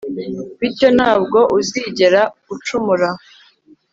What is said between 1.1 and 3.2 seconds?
bwo uzigera ucumura